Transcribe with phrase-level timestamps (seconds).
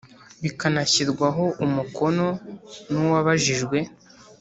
[0.43, 2.27] bikanashyirwaho umukono
[2.91, 3.77] n uwabajijwe